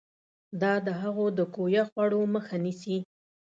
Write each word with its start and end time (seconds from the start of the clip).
دا 0.61 0.73
د 0.87 0.89
هغو 1.01 1.25
د 1.37 1.39
کویه 1.53 1.83
خوړو 1.89 2.21
مخه 2.35 2.55
نیسي. 2.65 2.97